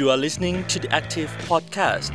[0.00, 2.14] You are listening to the Active Podcast.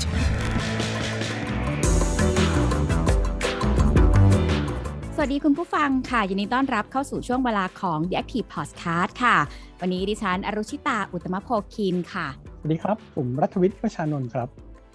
[5.16, 9.38] สวัสดีคุณผู้ฟังค่ะ ยินดีต้อนรับเข้าสู่ช่วงเวลาของ The Active Podcast ค่ะ
[9.82, 12.28] วันนี้ดิฉันอรุชิตา อุตมะโพคินค่ะ
[12.60, 14.48] สวัสดีครับ ผมรัฐวิทย์ประชานนท์ครับ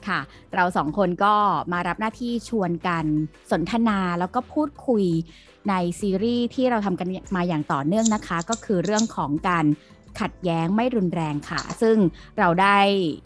[0.07, 0.20] ค่ะ
[0.54, 1.34] เราสองคนก็
[1.72, 3.04] มารับหน้าที่ชวนกัน
[3.50, 5.04] สนทนาแล้วก็พูดคุย
[5.68, 9.66] ในซีรีส์ที่เราทำกันมาอย่างต่อเนื่องนะคะ ก็คือเรื่องของการ
[10.21, 11.96] ขัดแย้งไม่รุนแรงค่ะ ซึ่ง
[12.39, 12.79] เราได้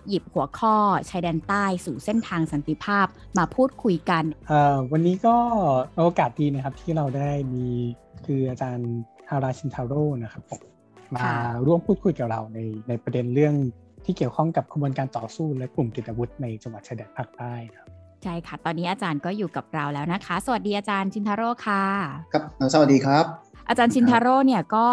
[0.09, 0.77] หยิบหัวข้อ
[1.11, 3.06] ชายแดนใต้สู่เส้นทางสันติภาพ
[3.38, 5.37] มาพูดคุยกันเอ่อวันนี้ก็
[6.05, 7.66] โอกาสดีนะครับที่เราได้มี
[8.27, 8.91] คืออาจารย์
[9.30, 10.62] ฮาราชินทาโร่นะครับผม
[11.15, 12.59] มาค่ะร่วมพูดคุยกับเราใน
[12.89, 13.55] ในประเด็นเรื่อง
[14.05, 17.87] ที่เกี่ยวข้องกับขบวนการต่อสู้และกลุ่มติดอาวุธในจังหวัดชายแดนภาคใต้ครับ
[18.23, 21.83] ใช่ค่ะ ตอนนี้อาจารย์ก็อยู่กับเราแล้วนะคะ สวัสดีอาจารย์ชินทาโร่ค่ะ
[22.33, 23.25] ครับเอ่อสวัสดีครับ
[23.68, 24.86] อาจารย์ชินทาโร่เนี่ยก็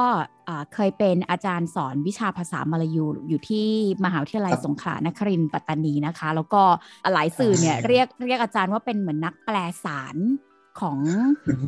[0.46, 3.68] เอ่อเคยเป็นอาจารย์สอนวิชาภาษามลายูอยู่ที่
[4.06, 6.62] มหาวิทยาลัยครับสงขลานครินทร์ปัตตานีนะคะ แล้วก็
[7.14, 10.16] หลายสื่อเนี่ยอ่าเรียกเรียกอาจารย์ว่าเป็นเหมือนนักแปลสาร
[10.80, 10.98] ของ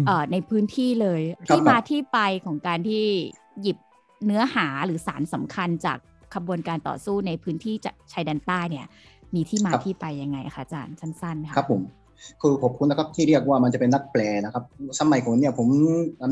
[0.06, 3.06] เอ่อในพื้นที่เลยครับที่มาที่ไปของการที่
[3.62, 3.78] หยิบ
[4.26, 5.98] เนื้อหาหรือสารสำคัญจาก
[6.36, 8.86] ขบวนการต่อสู้ในพื้นที่จะชายแดนใต้เนี่ย
[9.36, 11.82] มีที่มาที่ไปยังไงคะอาจารย์สั้นๆค่ะครับผม
[12.42, 14.64] คือขอบคุณนะครับที่เรียกว่ามันจะเป็นนักแปลนะครับ
[15.00, 15.68] สมัยก่อนเนี่ยผม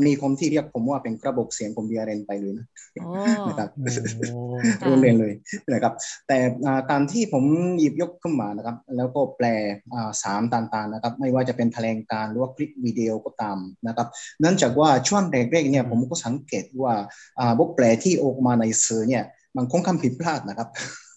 [0.06, 3.10] มีคนที่เรียกผมว่าเป็นกระบอกเสียงผมเบียเรนไปเลยนะโอ้
[3.48, 4.42] นะครับโอ้
[4.80, 5.32] ค่ะโรงเรียนเลย
[5.72, 5.92] นะครับ
[6.28, 7.44] แต่อ่าการที่ผม
[7.78, 9.46] หยิบยกขึ้นมานะครับ แล้วก็แปล
[9.94, 14.08] อ่าสามต่างๆนะครับ ไม่ว่าจะเป็นแถลงการณ์หรือว่าคลิปวิดีโอก็ตามนะครับ
[14.40, 16.94] เนื่องจากว่าช่วงแรกๆเนี่ยผมก็สังเกตว่า
[17.38, 19.24] อ่าบทแปลที่ออกมาในสื่อเนี่ย
[19.56, 20.68] มันค่อนข้างผิดพลาดนะครับ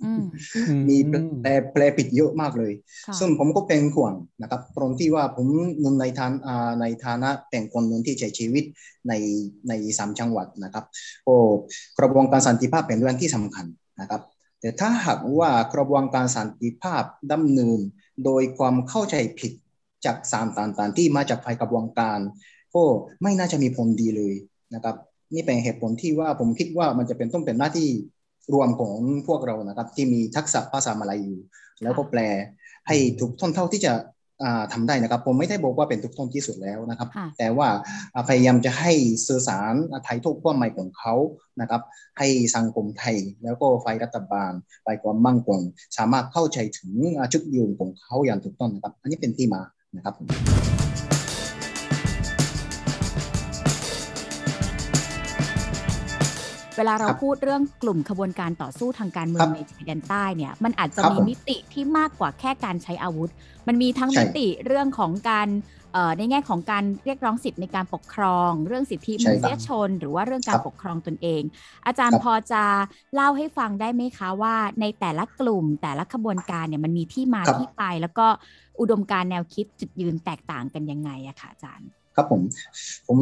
[0.03, 0.23] อืม
[0.89, 0.97] มี
[1.41, 2.73] แปลแปลผิดเยอะมากเลย
[3.07, 5.47] ค่ะซึ่งผมก็เป็นห่วงนะครับตรงที่ว่าผม
[5.83, 8.63] นุ่นในฐานอ่าในฐานะเป็นคนหนึ่งที่ใช้ชีวิต
[9.07, 9.13] ใน
[9.69, 10.85] ในสามจังหวัดนะครับ
[11.25, 11.35] โอ้
[11.99, 13.65] กระบวนการสันติภาพเป็นเรื่องที่สำคัญ
[14.01, 14.21] นะครับ
[14.59, 17.79] แต่ถ้าหากว่ากระบวนการสันติภาพดำเนิน
[18.25, 19.51] โดยความเข้าใจผิด
[20.05, 22.19] จากสามต่างๆที่มาจากฝ่ายกระบวนการ
[22.75, 22.83] ก็
[23.21, 24.35] ไม่น่าจะมีผลดีเลย
[24.73, 24.95] นะครับ
[25.33, 27.89] นี่เป็นเหตุผลที่ว่าผมคิดว่ามันจะเป็นต้องเป็นหน้าที่
[28.53, 28.97] รวมของ
[29.27, 31.35] พวกเรานะครับ ที่มีทักษะภาษามาลายู
[31.83, 32.19] แล้วก็แปล
[32.87, 33.93] ให้ถูกท่อนเท่าที่จะ
[34.43, 37.67] อ่าทำได้นะครับ ผมไม่ได้บอกว่าเป็นทุกท่อนที่สุดแล้วนะครับค่ะแต่ว่า
[38.13, 38.91] อ่าพยายามจะให้
[39.27, 39.73] สื่อสาร
[40.03, 41.13] ไทยทุกความหมายของเขา
[41.61, 41.81] นะครับ
[42.19, 44.51] ให้สังคมไทย แล้วก็ฝ่ายรัฐบาล
[44.85, 45.59] ฝ่ายความมั่งคง
[45.97, 49.61] สามารถเข้าใจถึงอ่าจุดยืนของเขาอย่างถูกต้องนะครับ อันนี้เป็นที่มา
[49.95, 50.13] นะครับ
[56.77, 63.31] เวลาเราครับพูดเรื่องกลุ่มขบวนการต่อสู้ทางการเมือครังบในชายแดนใต้เนี่ยมันอาจจะครับมีผมมิติที่มากกว่าแค่การใช้อาวุธ
[63.67, 65.47] มันมีทั้งใช่มิติเรื่องของการ
[65.93, 71.41] เอ่อในแง่ของการเรียกร้องสิทธิ์ในการปกครอง เรื่องสิทธิมใช่นุครัษบยชน หรือว่าเรื่องการครับปกครองตนเอง
[71.85, 72.63] อาจารย์ครับพอจะ
[73.15, 78.27] เล่าให้ฟังได้ไหมคะว่าในแต่ละกลุ่มแต่ละขบวนการเนี่ยมันมีที่มาครับที่ไป แล้วก็
[78.79, 82.41] อุดมการณ์แนวคิดจุดยืนแตกต่างกันยังไงอะค่ะอาจารย์ ครับผม
[83.07, 83.17] ผม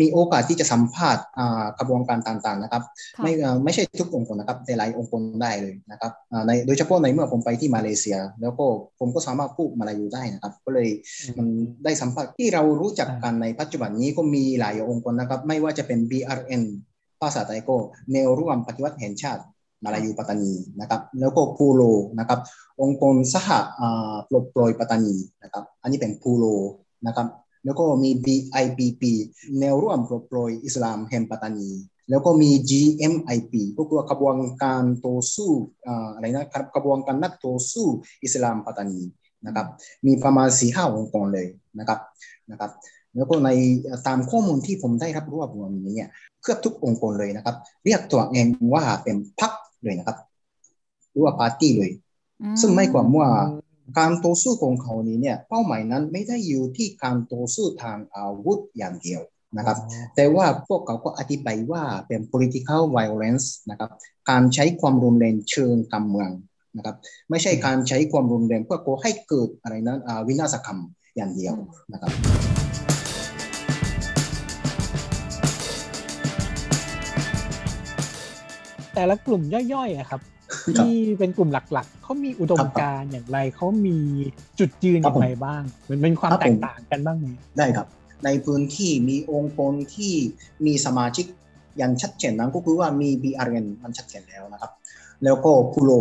[0.00, 2.82] มีโอกาสที่จะสัมภาษณ์อ่ากระบวนการต่างๆนะครับ
[3.16, 8.66] ค่ะไม่เอ่อไม่ใช่ทุกองค์กรนะครับแต่หลายองค์กรได้เลยนะครับอ่าในโดยเฉพาะในเมื่อผมไปที่มาเลเซีย แล้วก็
[8.98, 10.88] ผมก็สามารถพูดมาลายูได้นะครับ ก็เลย
[11.38, 11.46] มัน
[11.84, 16.62] ได้สัมผัสที่เรารู้จักกันในปัจจุบันนี้ก็มีหลายองค์กรนะครับ ไม่ว่าจะเป็น BRN
[17.20, 17.76] ภาษาไทยก็
[18.12, 19.42] แนวร่วมปฏิวัติแห่งชาติ
[19.84, 21.82] มาลายูปัตตานีนะครับแล้วก็พูโล
[22.18, 22.38] นะครับ
[22.82, 23.48] องค์กรสห
[23.80, 26.44] อ่าปลดปล่อยปัตตานีนะครับอันนี้เป็นพูโล
[27.06, 27.26] นะครับ
[27.64, 29.02] แล้วก็มี BIPP
[29.60, 31.70] แนวร่วมปลดปล่อยอิสลามแห่งปัตตานี
[32.10, 35.50] แล้วก็มี GMIP ก็คือกระบวนการต่อสู้
[35.86, 37.86] อ่าอะไรนะครับกระบวนการนักต่อสู้
[38.24, 39.00] อิสลามปัตตานี
[39.46, 39.66] นะครับ
[40.06, 41.46] มีประมาณสี่ห้าองค์กรเลย
[41.78, 41.98] นะครับ
[42.50, 42.70] นะครับ
[43.16, 43.48] แล้วก็ใน
[44.06, 46.10] ตามข้อมูลที่ผมได้รับรวบรวมนี้เนี่ย
[46.42, 49.52] เกือบทุกองค์กรเลยนะครับ เรียกตัวเองว่าเป็นพรรค
[49.82, 50.18] เลยนะครับ
[51.10, 51.90] หรือว่าปาร์ตี้เลย
[52.60, 53.28] ซึ่งไม่ความว่า
[53.96, 59.20] การต่อสู้ของเขานี้เนี่ยเป้าหมายนั้นไม่ได้อยู่ที่การต่อสู้ทางอาวุธอย่างเดียว
[59.58, 59.78] นะครับ
[60.16, 63.90] แต่ว่าพวกเขาก็อธิบายว่าเป็น political violence นะครับ
[64.30, 66.30] การใช้ความรุนแรงเชิงการเมือง
[66.76, 66.96] นะครับ
[67.30, 70.80] ไม่ใช่การใช้ความรุนแรงเพื่อก่อให้เกิดอะไรนั้นอ่าวินาศกรรม
[71.16, 71.54] อย่างเดียว
[71.92, 72.12] นะครับ
[78.94, 79.42] แต่ละกลุ่ม
[79.74, 80.37] ย่อยๆอะครับครับ
[80.78, 83.98] ที่เป็นกลุ่มหลักๆ เขามีอุดมการณ์อย่างไร เขามี
[84.58, 87.26] จุดยืนอย่างไรบ้าง มันเป็นความครับแตผกมต่างกันบ้างไหม
[87.58, 87.86] ได้ครับ
[88.24, 90.12] ในพื้นที่มีองค์กรที่
[90.66, 91.26] มีสมาชิก
[91.78, 94.72] อย่างชัดเจนนั้นก็คือว่ามี BRN มันชัดเจนแล้วนะครับ
[95.24, 95.92] แล้วก็พูโล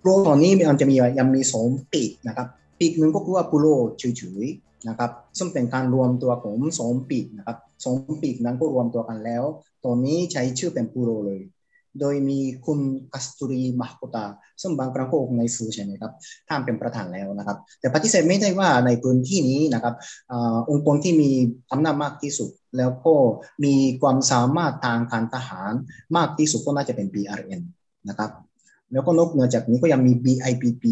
[0.00, 2.46] พูโลตอนนี้มันจะมียังมีสองปีกนะครับ
[2.78, 3.66] ปีกหนึ่งก็คือว่าพูโล
[3.98, 4.04] เฉ
[4.42, 9.44] ยๆนะครับ ซึ่งเป็นการรวมตัวของสองปีกนะครับสองปีกนั้นก็รวมตัวกันแล้ว
[9.84, 11.40] ตอนนี้ใช้ชื่อเป็นพูโลเลย
[12.00, 12.80] โดยมีคุณ
[13.12, 14.24] กัสตุรีมาโกตา
[14.62, 16.12] ซึ่งบางครั้งก็ในสื่อใช่ไหมครับ
[16.48, 19.94] ท่านเป็นประธานแล้วนะครับ แต่ปฏิเสธไม่ได้ว่าในพื้นที่นี้นะครับ
[20.32, 21.30] อาองค์กรที่มี
[21.72, 23.14] อำนาจมากที่สุด แล้วก็
[23.64, 25.72] มีความสามารถทางการทหาร
[26.16, 27.60] มากที่สุดก็น่าจะเป็น BRN
[28.08, 28.30] นะครับ
[28.92, 30.84] แล้วก็นอกเหนือจากนี้ก็ยังมี BIPP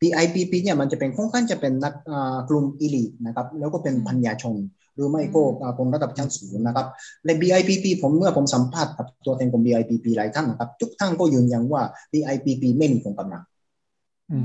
[0.00, 4.56] BIPP เนี่ยมันจะเป็นค่อนข้างจะเป็นนักอ่ากลุ่มอีลิทนะครับแล้วก็เป็นพัญญาชน
[4.94, 6.86] หรือไม่ก็อ่าคนระดับชั้นสูงนะครับ
[7.26, 13.42] ใน BIPP ผมเมื่อผมสัมภาษณ์กับตัวแทนของ BIPP หลายท่านนะครับทุกท่านก็ยืนยันว่า BIPP ไม่มีกองกำลัง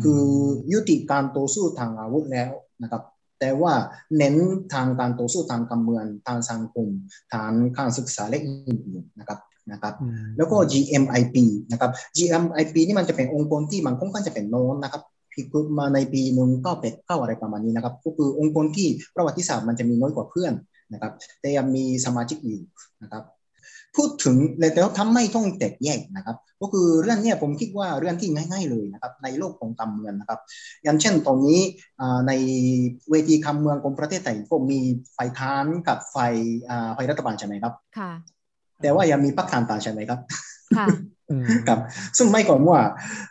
[0.03, 0.23] คือ
[0.71, 2.49] ยุติการต่อสู้ทางอาวุธแล้ว
[2.83, 3.03] นะครับ
[3.39, 3.73] แต่ว่า
[4.17, 4.35] เน้น
[4.73, 6.87] ทางการต่อสู้ทางการเมืองทางสังคม
[7.33, 9.39] ทางการศึกษาและอื่นๆนะครับ
[9.71, 9.93] นะครับ
[10.37, 11.35] แล้วก็ GMIP
[11.71, 15.01] นะครับ GMIP นี่มันจะเป็นองค์กรที่มันค่อนข้างจะเป็นโน้นนะครับ
[15.37, 20.53] พิกุมาในปีหนึ่งเก้าเป็ดเก้าอะไรประมาณนี้นะครับ ก็คือองค์กรที่ประวัติศาสตร์มันจะมีน้อยกว่าเพื่อน
[20.93, 22.61] นะครับ แต่ยังมีสมาชิกอยู่
[23.03, 23.23] นะครับ
[23.95, 30.39] พูดถึงแล้วทำไม่ต้องแตกแยกนะครับ ก็คือเรื่องเนี้ยผมคิดว่าเรื่องที่ง่าย ๆเลยนะครับ ในโลกของการเมืองนะครับ
[30.83, 31.61] อย่างเช่นตรงนี้
[32.01, 32.31] อ่าใน
[33.09, 34.79] เวทีการเมืองของประเทศไทยก็มี
[35.17, 36.33] ฝ่ายค้านกับฝ่าย
[36.69, 38.11] อ่าฝ่ายรัฐบาลใช่ไหมครับค่ะ
[38.81, 40.19] แต่ว่ายังมีพรรคทางตางใช่ไหมครับ
[40.77, 40.87] ค่ะ
[41.67, 41.79] ครับ
[42.17, 42.79] ซึ่งไม่ก่อนว่า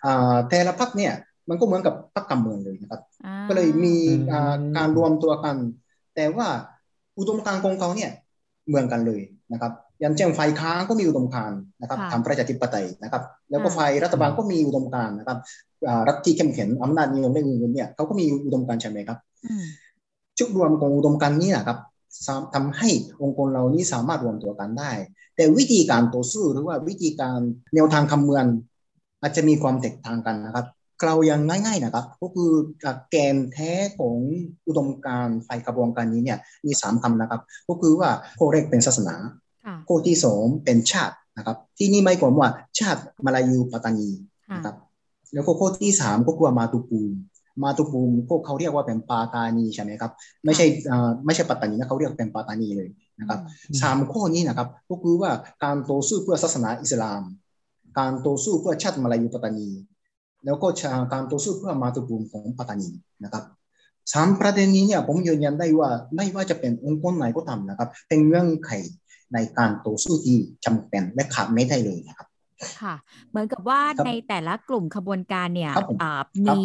[0.05, 1.13] อ่าแต่ละพรรคเนี่ย
[1.49, 5.57] มันก็เหมือนกับพรรคการเมืองเลยนะครับอ่าก็เลยมีอืมอ่าการรวมตัวกัน
[6.15, 6.47] แต่ว่า
[7.19, 8.11] อุดมการณ์ของเขาเนี่ย
[8.69, 9.23] เหมือนกันเลย
[9.53, 15.39] นะครับอย่างเช่นฝ่ายค้านก็มีอุดมการณ์นะครับค่ะทำประชาธิปไตยนะครับ แล้วก็อ่าฝ่ายรัฐบาลก็มีอุดมการณ์นะครับ
[15.89, 19.65] อ่ารัฐที่เข้มแข็งอำนาจนิยมและอื่นๆเนี่ยเขาก็มีอุดมการณ์ใช่ไหมครับอืม
[20.39, 21.79] จุดรวมของอุดมการณ์นี้นะครับ
[22.27, 22.89] สามทำให้
[23.23, 24.91] องค์กรเรานี้สามารถรวมตัวกันได้
[25.37, 27.39] แต่วิธีการต่อสู้หรือว่าวิธีการ
[27.75, 28.45] แนวทางคำเมือง
[29.21, 30.67] อาจจะมีความแตกต่างกันนะครับ
[31.05, 32.51] เรายังง่ายๆนะครับ ก็คือ
[33.11, 34.17] แกนแท้ของ
[34.67, 38.09] อุดมการณ์ไฟกระบวนการนี้เนี่ยมีสามคำนะครับ ก็คือว่า
[38.39, 39.15] ข้อแรกเป็นศาสนา
[39.65, 42.49] ค่ะข้อที่สองเป็นชาตินะครับ ที่นี่ไม่ความว่า
[42.79, 44.09] ชาติมาลายูปัตตานี
[44.49, 44.77] ค่ะนะครับ
[45.35, 47.11] แล้วก็ข้อที่สามก็คือว่ามาตุปูม
[47.63, 50.13] มาตุปูมพวกเขาเรียกว่าเป็นปาตานีใช่ไหมครับ
[50.45, 52.89] ไม่ใช่อ่าไม่ใช่ปัตตานีนะเขาเรียกเป็นปาตานีเลย
[53.21, 53.41] นะครับ
[53.81, 55.31] สามข้อนี้นะครับก็คือว่า
[55.65, 57.23] การต่อสู้เพื่อศาสนาอิสลาม
[57.99, 59.69] การต่อสู้เพื่อชาติมาลายูปัตตานี
[60.47, 60.67] แล้วก็
[61.13, 62.89] การต่อสู้เพื่อมาตุภูมิของปัตตานี
[63.25, 63.45] นะครับ
[64.13, 68.71] สามประเด็นนี้เนี่ยผมยืนยันได้ว่าไม่ว่าจะเป็นองค์กรไหนก็ตามนะครับ เป็นเงื่อนไข
[69.35, 72.29] ในการต่อสู้ที่จำเป็นและขาดไม่ได้เลยนะครับ
[72.83, 72.95] ค่ะ
[73.31, 76.63] เหมือนกับว่าครับในแต่ละกลุ่มขบวนการเนี่ยครับผมอ่าครับมี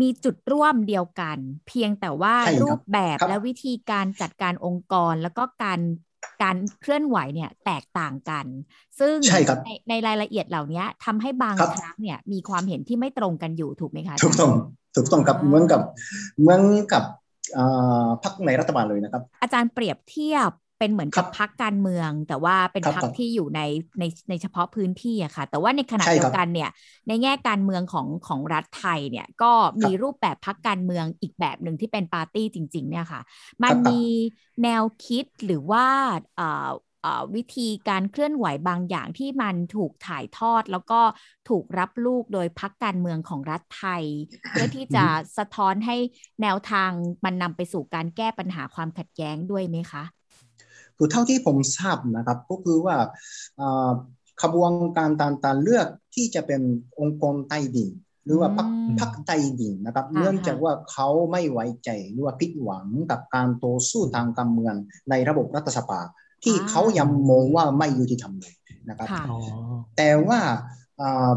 [0.00, 1.38] มีจุดร่วมเดียวกัน
[1.68, 5.80] เพียงแต่ว่าใช่ครับรูปแบบครับและวิธีการจัดการองค์กร แล้วก็การ
[6.42, 8.46] การเคลื่อนไหวเนี่ยแตกต่างกัน
[9.00, 14.50] ซึ่งใช่ครับในในรายละเอียดเหล่านี้ทำให้บางครับครั้งเนี่ยมีความเห็นที่ไม่ตรงกันอยู่ถูกไหมคะาจารย์ถูกต้อง
[14.96, 15.80] ถูกต้องครับอ่าเหมือนกับ
[16.40, 16.62] เหมือน
[16.92, 17.04] กับ
[17.56, 20.50] อ่าพรรคในรัฐบาลเลยนะครับ อาจารย์เปรียบเทียบ
[20.80, 23.60] เป็นเหมือนกับครับพักการเมือง แต่ว่าเป็นครับพักครับที่อยู่ใน
[24.00, 26.70] ในในเฉพาะพื้นที่อะค่ะ แต่ว่าในขณะใช่เดียครับวกันเนี่ย
[27.08, 33.20] ในแง่การเมืองของของรัฐไทยเนี่ยก็มีรูปแบบพักการเมืองอีกแบบหนึ่งที่เป็นปาร์ตี้จริง ๆ เนี่ยค่ะ
[33.62, 34.02] มันครับมี
[34.62, 35.86] แนวคิดหรือว่า
[36.36, 36.70] เอ่อ
[37.02, 41.00] เอ่อวิธีการเคลื่อนไหวบางอย่างที่มันถูกถ่ายทอด แล้วก็
[41.48, 44.04] ถูกรับลูกโดยพักการเมืองของรัฐไทย
[44.50, 45.04] เพื่อที่จะ
[45.38, 45.96] สะท้อนให้
[46.42, 46.90] แนวทาง
[47.24, 50.04] มันนำไปสู่การแก้ปัญหาความขัดแย้งด้วยไหมคะ
[51.00, 52.96] คือเท่าที่ผมทราบนะครับ ก็คือว่า
[53.60, 53.90] อ่า
[54.42, 55.10] ขบวนการ
[55.44, 56.60] ตารเลือกที่จะเป็น
[57.00, 57.90] องค์กรใต้ดิน
[58.24, 64.74] หรือว่าพรรคอืมพรรคใต้ดินนะครับค่ะเนื่องจากว่าเขาไม่ไว้ใจหรือว่าผิดหวังกับการต่อสู้ทางการเมือง
[65.10, 66.00] ในระบบรัฐสภา
[66.44, 68.54] ที่อ่าเขายังมองว่าไม่ยุติธรรมเลย
[68.88, 69.38] นะครับค่ะอ๋อ
[69.96, 70.38] แต่ว่า
[71.00, 71.30] อ่า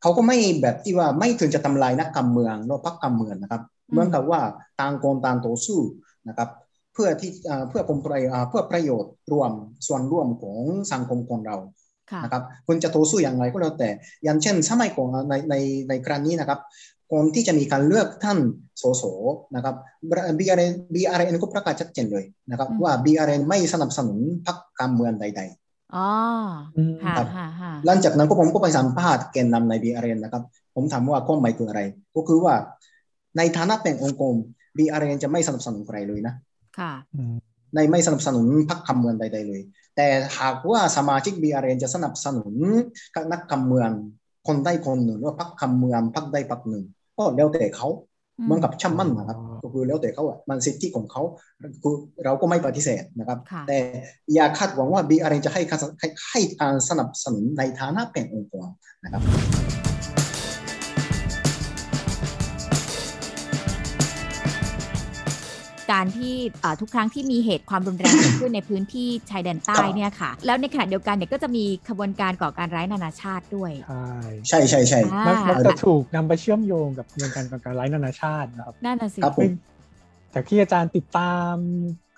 [0.00, 4.40] เขาก็ไม่แบบที่ว่าไม่ถึงจะทำลายนักการเมืองหรือพรรคการเมืองนะครับอืมเหมือนกับว่า
[4.80, 5.80] ต่างคนต่างต่อสู้
[6.28, 6.48] นะครับ
[6.94, 9.50] เพื่อที่อ่าเพื่อผลประโยชน์อ่าเพื่อประโยชน์รวม
[9.86, 10.58] ส่วนร่วมของ
[10.92, 11.56] สังคมของเรา
[12.10, 13.90] ค่ะนะครับคุณจะต่อสู้อย่างไรก็แล้วแต่
[14.24, 15.54] อย่างเช่นสมัยก่อนในใน
[15.88, 16.60] ในครั้งนี้นะครับ
[17.12, 18.38] ก่อนที่จะมีการเลือกท่าน
[18.82, 19.04] สส
[19.54, 19.74] นะครับ
[20.38, 26.08] BRN BRN ก็ประกาศชัดเจนเลยนะครับอืมว่า BRN ไม่สนับสนุนพรรคการเมืองใด ๆอ๋อ
[26.76, 30.42] อืมค่ะครับค่ะค่ะหลังจากนั้นก็ผมก็ไปสัมภาษณ์แกนนำใน BRN นะครับ
[30.74, 31.80] ผมถามว่าข้อหมายคืออะไร
[32.16, 32.54] ก็คือว่า
[33.36, 34.34] ในฐานะเป็นองค์กร
[34.76, 36.34] BRN จะไม่สนับสนุนใครเลยนะ
[36.78, 37.34] ค่ะอืม
[37.74, 39.62] ในไม่สนับสนุนพรรคการเมืองใด ๆ เลย
[39.96, 40.06] แต่
[40.38, 42.54] หากว่าสมาชิก BRN จะสนับสนุน
[43.32, 43.90] นักการเมือง
[44.48, 46.84] คนใดคนหนึ่งหรือว่าพรรคการเมืองพรรคใดพรรคหนึ่ง
[47.16, 47.88] ก็แล้วแต่เขา
[48.38, 51.22] อืมเหมือนกับช่างมั่นนะครับ ก็คือแล้วแต่เขาอะมันสิทธิของเขา
[51.82, 53.78] คือเราก็ไม่ปฏิเสธนะครับค่ะแต่
[54.34, 58.68] อย่าคาดหวังว่า BRN จะให้การให้ให้การสนับสนุนในฐานะเป็นองค์กร
[59.04, 59.22] นะครับ
[65.92, 73.72] การที่เอ่อทุกครั้งที่มีเหตุความรุนแรงเกิดขึ้นในพื้นที่ชายแดนใต้ครับเนี่ยค่ะ แล้วในขณะเดียวกันเนี่ยก็จะมีขบวนการก่อการร้ายนานาชาติด้วย
[74.48, 79.50] ใช่ใช่ใช่ใช่อ่ามักมักจะถูกนำไปเชื่อมโยงกับกระบวนการก่อการร้ายนานาชาตินะครับนั่นน่ะสิครับผม
[80.34, 81.54] จากที่อาจารย์ติดตาม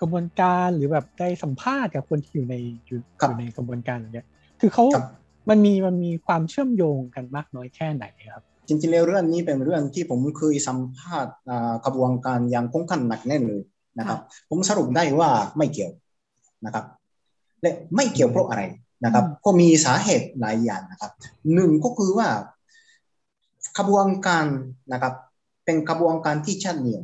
[0.01, 2.55] กระบวนการหรือแบบได้สัมภาษณ์กับคนที่อยู่ใน
[2.85, 4.27] อยู่ครับอยู่ในกระบวนการอย่างเงี้ย
[4.59, 5.05] คือเขาครับ
[5.49, 13.61] มันมีมันมีความเชื่อมโยงกันมากน้อยแค่ไหนครับ จริงๆแล้วเรื่องนี้เป็นเรื่องที่ผมเคยสัมภาษณ์อ่ากระบวนการอย่างค่อนข้างหนักแน่นเลย
[13.99, 14.19] นะครับ
[14.49, 15.91] ผมสรุปได้ว่าไม่เกี่ยว
[16.65, 16.85] นะครับ
[17.61, 18.63] และไม่เกี่ยวเพราะอะไร
[19.05, 21.11] นะครับอืมก็มีสาเหตุหลายอย่างนะครับ
[21.53, 22.27] หนึ่งก็คือว่า
[23.77, 24.45] ขบวนการ
[24.93, 25.13] นะครับ
[25.65, 27.03] เป็นขบวนการที่ชัดเนียน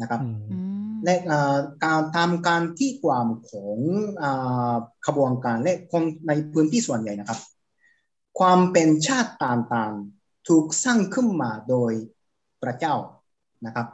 [0.00, 0.58] นะครับอื
[0.90, 3.78] มและอ่าการตามการที่ความของ
[4.22, 4.74] อา
[5.06, 7.38] ขบวนการและคนในพื้นที่ส่วนใหญ่นะครับ
[8.38, 10.13] ความเป็นชาติต่างๆ
[10.48, 11.92] ถูกสร้างขึ้นมาโดย
[12.62, 12.94] พระเจ้า
[13.66, 13.86] นะครับ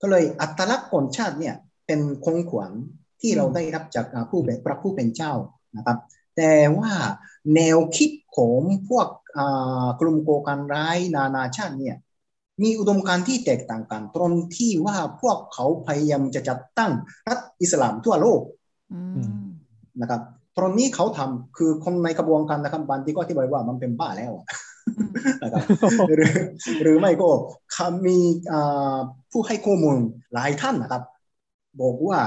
[0.00, 1.54] ก็เลยอัตลักษณ์ของชาติเนี่ย
[1.86, 2.72] เป็นคงขวัญ
[3.20, 5.32] ที่เราได้รับจากอ่าผู้เป็นพระผู้เป็นเจ้า
[5.76, 5.98] นะครับ
[6.36, 6.92] แต่ว่า
[7.54, 11.96] แนวคิดของพวกอ่ากลุ่มก่อการร้ายนานาชาติเนี่ย
[12.62, 16.92] มีอุดมการณ์ที่แตกต่างกัน ตรงที่ว่าพวกเขาพยายามจะจัดตั้ง
[17.28, 18.40] รัฐอิสลามทั่วโลก
[18.92, 19.42] อือืมม
[20.00, 20.20] นะครับ
[20.56, 24.71] ตรงนี้เขาทำคือคนในกระบวนการนะครับบางทีก็อธิบายว่ามันเป็นบ้าแล้วอะอืม
[25.42, 25.64] นะครับ
[26.16, 26.32] หรือ
[26.82, 27.28] หรือไม่ก็
[27.72, 28.18] เขามี
[28.52, 28.96] อ่า
[29.30, 29.96] ผู้ให้ข้อมูล
[30.34, 31.02] หลายท่านนะครับ
[31.82, 32.18] บอกว่า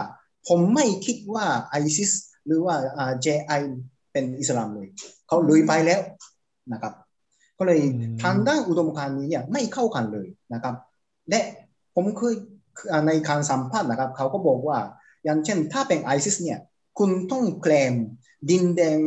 [0.48, 2.12] ผมไม่คิดว่าไอซิส
[2.46, 3.62] หรือว่าอ่า JI
[4.12, 4.88] เป็นอิสลามเลย
[5.28, 6.02] เขาลุยไปแล้ว
[6.74, 6.94] นะครับ
[7.58, 10.76] ก็เลยอืมทางด้านอุดมการณ์นี้เนี่ยไม่เข้ากันเลยนะครับ
[11.30, 11.42] และ
[11.96, 12.36] ผมเคย
[12.92, 14.78] อ่าในการสัมภาษณ์นะครับ เขาก็บอกว่า
[15.24, 16.60] อย่างเช่นถ้าเป็นไอซิสเนี่ย
[16.98, 17.94] คุณต้องแกลม
[18.50, 19.00] ดินแดน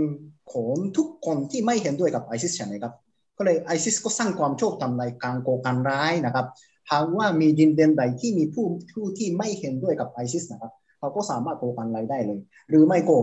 [0.52, 2.93] ของทุกคนที่ไม่เห็นด้วยกับไอซิสใช่ไหมครับ
[3.38, 6.47] ก็เลยไอซิสก็สร้างความชอบธรรมในการก่อการร้ายนะครับ
[6.90, 13.18] หากว่ามีดินแดนใดที่มีผู้ผู้ที่ไม่เห็นด้วยกับไอซิสนะครับเขาก็สามารถก่อการร้ายได้เลย หรือไม่ก็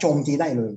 [0.00, 0.72] โจมตีได้เลย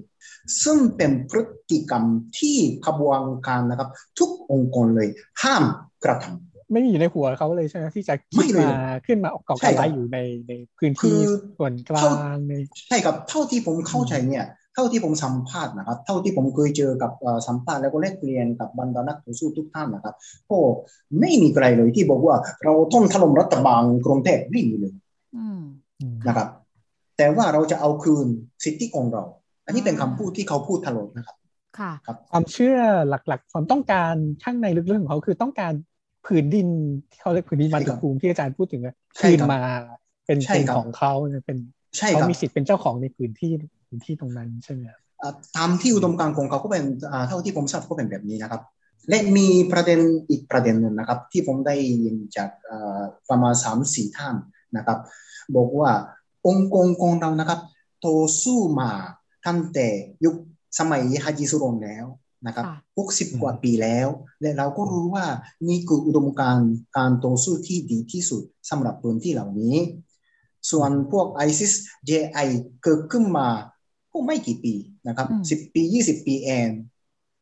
[0.63, 2.03] ซึ่งเป็นพฤติกรรม
[2.39, 5.07] ที่ขบวนการนะครับ ทุกองค์กรเลย
[5.43, 5.63] ห้าม
[6.05, 11.19] กระทำไม่มีอยู่ในหัวเขาเลยใช่ไหมที่จะไม่คิดเลยมาขึ้นมาก่อใช่การครับร้ายอยู่ในในพื้นคืที่อ
[11.57, 12.01] ส่วนกลา
[12.33, 12.53] งใน
[12.87, 20.15] ใช่ครับเท่าที่ผมเข้าใจเนี่ย เท่าที่ผมสัมภาษณ์นะครับ เท่าที่ผมเคยเจอกับเอ่อสัมภาษณ์แล้วก็แลกเปลี่ยนกับบรรดานักต่อสู้ทุกท่านนะครับ
[20.49, 20.57] ก็
[21.19, 24.93] ไม่มีใครเลยที่บอกว่าเราต้องถล่มรัฐบาลกรุงเทพไม่มีเลย
[25.37, 25.63] อืม
[26.27, 26.47] นะครับ
[27.17, 28.27] แต่ว่าเราจะเอาคืน
[28.63, 29.23] สิทธิของเรา
[29.65, 31.35] อันนี้เป็นคำพูดที่เขาพูดตลอดนะครับ
[31.79, 31.91] ค่ะ
[32.31, 32.77] ความเชื่อ
[33.09, 35.73] หลัก ๆ ความต้องการข้างในลึกๆของเขาคือต้องการ
[36.25, 36.67] ผืนดิน
[37.11, 39.59] ที่เขาเรียกผืนดินใช่มาครัตุบภูมิที่อาจารย์พูดถึงอะใช่คืนครับมา
[40.25, 41.57] เป็นใช่เป็นครับของเขาเนี่ยเป็น
[41.97, 43.51] ใช่เขาครับมีสิทธิ์เป็นเจ้าของในพื้นที่
[43.87, 48.61] พื้นที่ตรงนั้นใช่ไหมครับอ่าตามที่อุดมการณ์ของเขาก็เป็นอ่าเท่าที่ผมทราบก็เป็นแบบนี้นะครับ
[49.09, 54.35] และมีประเด็นอีกประเด็นหนึ่งนะครับ ที่ผมได้ยินจากอ่าประมาณสามสี่ท่าน
[54.77, 54.99] นะครับ
[55.55, 55.91] บอกว่า
[56.47, 57.59] องค์กรของเรานะครับ
[58.05, 58.91] ต่อสู้มา
[59.47, 59.87] ตั้งแต่
[60.25, 60.35] ยุค
[60.79, 62.05] สมัยฮาจิสุรนแล้ว
[62.47, 64.07] นะครับค่ะหกสิบกว่าปีแล้ว
[64.41, 65.25] และเราก็รู้ว่า
[65.67, 69.75] นี่คืออุดมการณ์การต่อสู้ที่ดีที่สุดสำหรับพื้นที่เหล่านี้
[70.71, 71.73] ส่วนพวก ISIS
[72.09, 72.47] JI
[72.83, 73.47] เกิดขึ้นมา
[74.13, 74.73] ก็ไม่กี่ปี
[75.07, 76.67] นะครับอืมสิบปียี่สิบปีเอง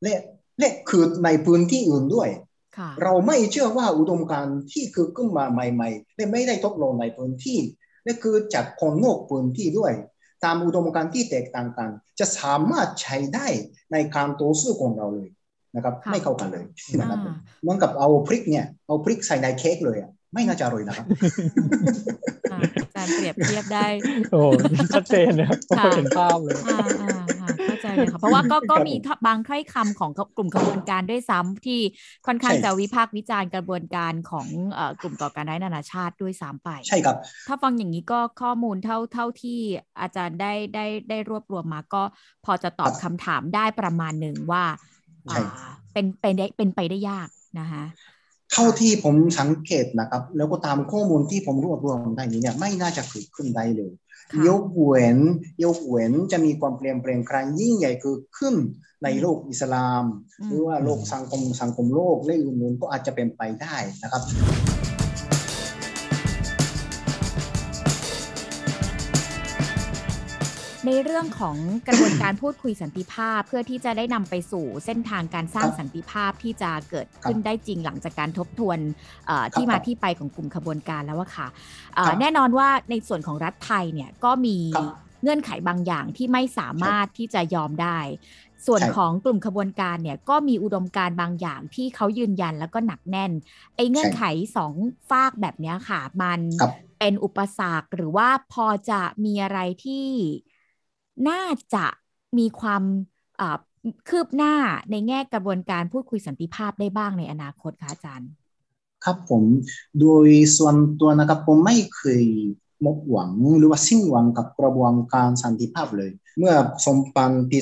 [0.03, 0.13] และ
[0.59, 2.29] และคือในพื้นที่อื่นด้วย
[2.77, 7.59] ค่ะเราไม่เชื่อว่าอุดมการณ์ที่คือขึ้นมาใหม่ๆและไม่ได้ทดลองในพื้นที่
[8.03, 9.93] และคือจากคนนอกพื้นที่ด้วย
[10.45, 13.47] ตามอุดมการณ์ที่แตกต่างกันจะสามารถใช้ได้
[13.91, 15.29] ในการต่อสู้ของเราเลย
[15.75, 16.65] นะครับค่ะไม่เข้ากันเลย
[16.99, 21.05] นะครับอ่าเหมือนกับเอาพริกเนี่ยเอาพริกใส่ในเค้กเลยอะไม่น่าจะอร่อยนะครับ
[22.99, 23.87] อ่าอาจารย์เปรียบเทียบได้
[24.31, 24.39] โอ้
[24.93, 28.93] ชัดเจนนะครับค่ะเห็นภาพเลยอ่าอ่าอ่าเข้าใจเลยค่ะเพราะว่าก็ก็ครับมี
[29.27, 31.81] บางถ้อยคำของกลุ่มขบวนการด้วยซ้ำที่
[32.27, 39.59] ค่อนข้างใช่จะวิพากษ์วิจารณ์กระบวนการของเอ่อกลุ่มก่อการร้ายนานาชาติด้วยซ้ำไป ใช่ครับ ถ้าฟังอย่างนี้ก็ข้อมูลเท่าเท่าที่
[40.01, 42.03] อาจารย์ได้ได้ได้รวบรวมมาก็
[42.45, 44.63] พอจะตอบครับคำถามได้ประมาณหนึ่งว่า
[45.25, 47.29] ใช่อ่าเป็นเป็นได้เป็นไปได้ยาก
[47.59, 47.83] นะคะ
[48.51, 53.93] เท่าที่ผมสังเกตนะครับ แล้วก็ตามข้อมูลที่ผมรวบรวมได้นี้เนี่ยไม่น่าจะเกิดขึ้นได้เลย
[54.31, 55.19] ค่ะยกเว้น
[55.63, 58.55] ยกเว้นจะมีความเปลี่ยนแปลงครั้งยิ่งใหญ่เกิดขึ้น
[59.03, 60.03] ในโลกอิสลาม
[60.41, 64.21] อืมหรือว่าโลกสังคมสังคมโลกและอื่นๆก็อาจจะเป็นไปได้นะครับ
[70.89, 78.79] ในเรื่องของกระบวนการพูดคุยสันติภาพ เพื่อที่จะได้นำไปสู่เส้นทางการสร้างครับสันติภาพที่จะเกิดขึ้นได้จริงหลังจากการทบทวน
[79.27, 81.47] เอ่อที่ครับมาที่ไปของกลุ่มขบวนการแล้วว่าค่ะ
[81.95, 84.93] เอ่อครับแน่นอนว่าในส่วนของรัฐไทยเนี่ยก็มีครับ
[85.23, 87.99] เงื่อนไขบางอย่างที่ไม่สามารถที่จะยอมได้
[88.67, 93.31] ส่วนใช่ของกลุ่มขบวนการเนี่ยก็มีอุดมการณ์บางอย่างที่เขายืนยันแล้วก็หนักแน่น
[93.75, 94.23] ไอ้เงื่อนไข
[94.55, 94.73] สอง
[95.09, 100.07] ฝากแบบเนี้ยค่ะ มันครับเป็นอุปสรรคหรือว่าพอจะมีอะไรที่
[101.27, 101.43] น่า
[101.75, 101.85] จะ
[102.37, 102.83] มีความ
[104.09, 104.55] คืบหน้า
[104.91, 108.29] ในแง่กระบวนการพูดคุยสันติภาพได้บ้างในอนาคตคะอาจารย์
[109.05, 109.43] ครับผม
[109.99, 112.23] โดยส่วนตัวนะครับผมไม่เคย
[112.85, 116.53] มกหวังหรือว่าสิ้นหวังกับกระบวนการสันติภาพเลย เมื่อ
[116.85, 117.57] สมปันปี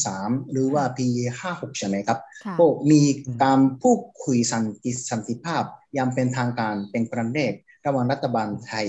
[0.00, 1.06] 2013 หรือว่าปี
[1.42, 2.18] 56 ใช่ไหมครับ
[2.58, 3.02] ก็มี
[3.42, 5.62] การพูดคุยสันติสันติภาพ
[5.98, 7.52] ยังเป็นทางการเป็นครั้งแรก
[7.86, 8.86] ระหว่างรัฐบาลไทย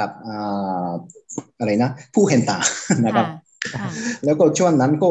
[0.00, 0.10] กับ
[1.58, 2.64] อะไรนะ ผู้เห็นต่าง
[3.06, 3.26] นะครับ
[4.24, 5.08] แล้วก็ช่วงนั้นก็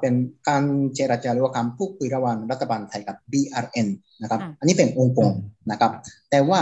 [0.00, 0.14] เป็น
[0.48, 0.62] การ
[0.94, 3.88] เจรจาหรือว่าการพูดคุยระหว่างรัฐบาลไทยกับ BRN
[4.22, 5.32] นะครับ อันนี้เป็นองค์กร
[5.70, 5.92] นะครับ
[6.30, 6.60] แต่ว่า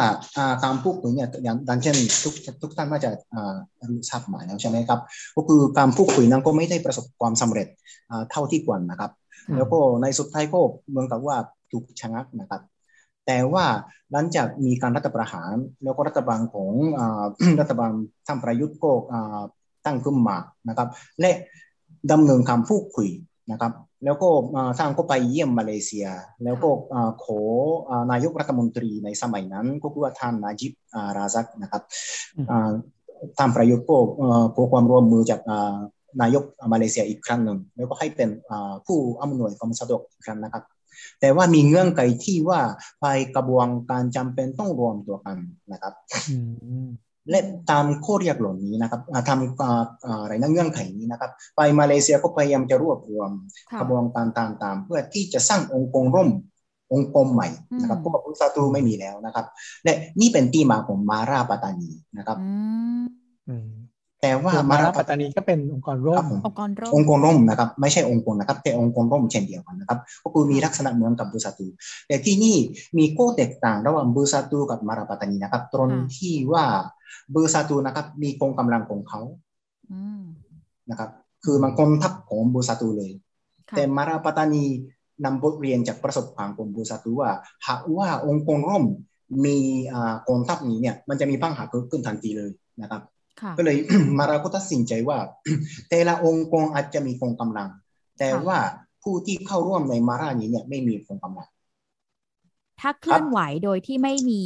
[0.65, 3.11] การพูดคุยเนี่ยอย่างดังเช่นทุกทุกท่านน่าจะ
[3.89, 5.01] รู้ทราบหมายแล้วใช่ไหมครับ
[5.37, 7.69] ก็คือการพูดคุยนั้นก็ไม่ได้ประสบความสำเร็จ
[8.31, 9.11] เท่าที่ควรนะครับ
[9.57, 11.37] แล้วก็ในสุดท้ายก็เหมือนกับว่า
[11.71, 12.63] ถูกชะงักนะครับ
[13.27, 13.65] แต่ว่า
[14.13, 15.55] หลังจากมีการรัฐประหาร
[15.85, 16.71] แล้วก็รัฐบาลของ
[17.61, 17.91] รัฐบาล
[18.27, 18.91] ท่านประยุทธ์ก็
[19.87, 20.37] ตั้งขึ้นมา
[20.69, 20.89] นะครับ
[21.21, 21.31] และ
[22.13, 23.09] ดำเนินการพูดคุย
[23.53, 23.73] นะครับ
[24.05, 24.29] แล้วก็
[24.79, 26.07] ทางก็ไปเยี่ยมมาเลเซีย
[26.45, 26.71] แล้วก็
[27.25, 27.41] ขอ
[28.11, 30.73] นายกรัฐมนตรีในสมัยนั้น ก็คือว่าท่านนาจิบ
[31.17, 31.83] ราซักนะครับ
[33.39, 33.97] ท่านประยุทธ์ก็
[34.55, 35.41] ขอความร่วมมือจาก
[36.21, 38.29] นายกมาเลเซียอีกครั้งหนึ่งแล้วก็ให้เป็น
[38.87, 40.65] ผู้อำนวยความสะดวกอีกครั้งนะครับ
[41.21, 42.61] แต่ว่ามีเงื่อนไขที่ว่า
[43.01, 45.37] ไปกระบวนการจำเป็นต้องรวมตัวกัน
[45.73, 45.93] นะครับ
[47.31, 47.39] และ
[47.71, 53.31] ตามข้อเรียกเหล่านี้นะครับทำอะไรนะเงื่อนไขนี้นะครับ ไปมาเลเซียก็พยายามจะรวบรวม
[53.81, 56.31] กระบวนการต่างๆเพื่อที่จะสร้างองค์กรร่ม
[56.93, 57.49] องค์กรใหม่
[57.81, 59.47] นะครับพวกพุทธาตูไม่มีแล้วนะครับ
[59.85, 62.39] และนี่เป็นที่มาของมาราปตานีนะครับ
[64.25, 71.67] แต่ว่ามาราปตานีก็เป็นองค์กรร่มองค์กรร่มองค์กรร่มนะครับ ไม่ใช่องค์กรนะครับ แต่องค์กรร่มเช่นเดียวกันนะครับ ก็คือมีลักษณะเหมือนกับบูซาตู
[72.09, 72.57] แต่ที่นี่
[72.99, 76.65] มีข้อแตกต่างระหว่างบูซาตูกับมาราปตานีนะครับ ตรงที่ว่า
[77.33, 79.21] เบอร์ซาตูนะครับ มีกองกำลังของเขา
[80.91, 81.11] นะครับ
[81.45, 83.13] คือมันกองทัพของบูซาตูเลย
[83.77, 84.65] แต่มาราปตานี
[85.25, 87.31] นำบทเรียนจากประสบการณ์ของบูซาตูว่า
[87.67, 88.85] หากว่าองค์กรร่ม
[89.45, 89.57] มี
[90.29, 92.51] กองทัพนี้เนี่ย มันจะมีปัญหาเกิดขึ้นทันทีเลย
[92.83, 93.03] นะครับ
[93.59, 93.77] ก็เลย
[94.19, 95.19] มาราก็ตัดสินใจว่า
[95.89, 97.69] แต่ละองค์กรอาจจะมีกองกำลัง
[98.19, 98.59] แต่ว่า
[99.03, 101.49] ผู้ที่เข้าร่วมในมารานี้เนี่ยไม่มีกองกำลัง
[102.81, 104.43] ถ้าเคลื่อนไหวโดยที่ไม่มี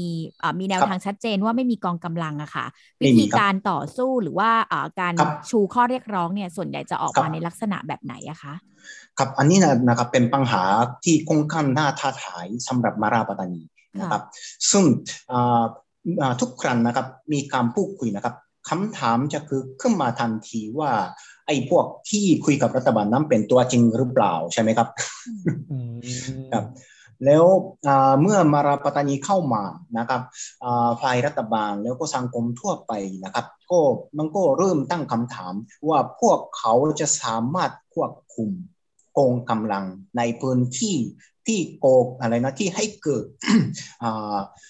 [0.60, 2.66] มีแนวทางชัดเจนว่าไม่มีกองกำลังอะค่ะ
[3.02, 4.50] วิธีการต่อสู้หรือว่า
[5.00, 5.14] การ
[5.50, 8.54] ชูข้อเรียกร้องเนี่ยส่วนใหญ่จะออกมาในลักษณะแบบไหนอะคะ
[9.18, 10.62] ครับอันนี้นะครับเป็นปัญหา
[11.04, 13.62] ที่ค่อนข้างน่าท้าทายสำหรับมาราปตานี
[14.00, 14.22] นะครับ
[14.70, 14.84] ซึ่ง
[16.40, 18.34] ทุกครั้งนะครับมีการพูดคุยนะครับ
[18.70, 20.92] คำถามจะคือขึ้นมาทันทีว่า
[21.46, 24.88] ไอ้พวกที่คุยกับรัฐบาลนั้นเป็นตัวจริงหรือเปล่าใช่ไหมครับ
[26.52, 26.64] ครับ
[27.24, 27.44] แล้ว
[28.20, 29.64] เมื่อมาราปตานีเข้ามา
[29.98, 30.20] นะครับ
[31.00, 32.92] ฝ่ายรัฐบาลแล้วก็สังคมทั่วไป
[33.24, 33.78] นะครับ ก็
[34.18, 35.54] มันก็เริ่มตั้งคำถาม
[35.88, 38.50] ว่าพวกเขาจะสามารถควบคุม
[39.18, 39.84] กองกำลัง
[40.16, 40.96] ในพื้นที่
[41.46, 41.86] ที่โก
[42.20, 43.24] อะไรนะที่ให้เกิด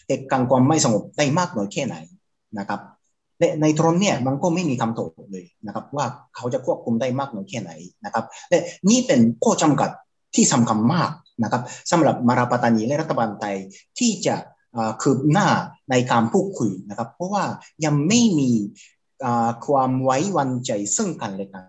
[0.08, 1.96] เหตุการณ์ความไม่สงบได้มากน้อยแค่ไหน
[2.58, 2.80] นะครับ
[3.38, 7.70] และในตรงเนี้ยมันก็ไม่มีคำตอบเลยนะครับ ว่าเขาจะควบคุมได้มากน้อยแค่ไหน
[8.04, 9.90] นะครับ และนี่เป็นข้อจำกัด
[10.34, 11.10] ที่สำคัญมาก
[11.42, 13.56] นะครับสำหรับมาราปตานีและรัฐบาลไทย
[13.98, 14.36] ที่จะ
[15.02, 15.48] คืบหน้า
[15.90, 17.44] ในการพูดคุยนะครับ เพราะว่า
[17.84, 18.50] ยังไม่มี
[19.66, 21.64] ความไว้วันใจซึ่งกันและกัน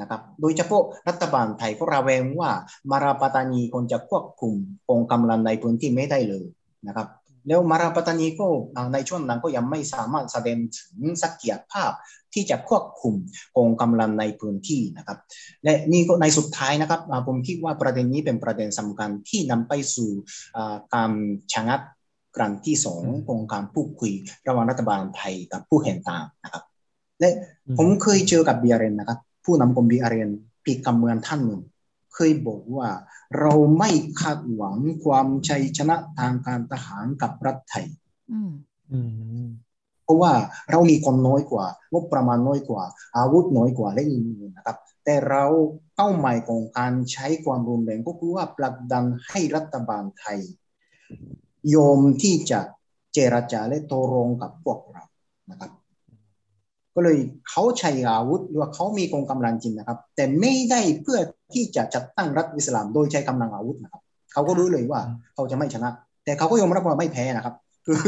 [0.00, 2.50] นะครับ โดยเฉพาะรัฐบาลไทยก็ระแวงว่า
[2.90, 4.54] มาราปตานีคนจะควบคุม
[4.88, 6.46] กองกำลังในพื้นที่ไม่ได้เลย
[6.86, 7.08] นะครับ
[7.46, 8.46] แล้วมาราปตานีก็
[8.92, 11.92] ในช่วงนั้นก็ยังไม่สามารถแสดงถึงสักยภาพ
[12.34, 13.14] ที่จะควบคุม
[13.56, 15.18] กองกำลังในพื้นที่นะครับ
[15.64, 20.10] และนี่ก็ในสุดท้ายนะครับผมคิดว่าประเด็นนี้เป็นประเด็นสำคัญที่นำไปสู่
[20.94, 21.10] การ
[21.52, 21.80] ชะงัก
[22.36, 24.12] ครั้งที่สองของการพูดคุย
[24.46, 26.64] ระหว่างรัฐบาลไทยกับผู้เห็นต่างนะครับ
[27.20, 27.28] และ
[27.78, 30.30] ผมเคยเจอกับเบียเรนนะครับ ผู้นำกรมเบียเรน
[30.64, 31.62] ปีกำเมืองท่านหนึ่ง
[32.14, 32.88] เคยบอกว่า
[33.40, 37.86] เราไม่คาดหวังความชัยชนะทางการทหารกับรัฐไทย
[40.04, 40.32] เพราะว่า
[40.70, 42.84] เรามีคนน้อยกว่างบประมาณน้อยกว่า
[43.16, 45.44] อาวุธน้อยกว่าและอื่นๆนะครับ แต่เรา
[45.96, 50.38] เป้าหมายของการใช้ความรุนแรงก็คือว่าผลักดันให้รัฐบาลไทย
[51.74, 52.60] ยอมที่จะ
[53.14, 55.04] เจรจาและโตรงกับพวกเรา
[55.50, 55.70] นะครับ
[56.94, 57.16] ก็เลย
[57.50, 61.18] เขาใช้อาวุธหรือว่าเขามีกองกำลังจริงนะครับ แต่ไม่ได้เพื่อ
[61.54, 64.02] ที่จะจัดตั้งรัฐอิสลามโดยใช้กำลังอาวุธนะครับ
[64.32, 65.00] เขาก็รู้เลยว่า
[65.34, 65.90] เขาจะไม่ชนะ
[66.24, 67.54] แต่เขาก็ยอมรับว่าไม่แพ้นะครับ
[67.86, 67.98] คือ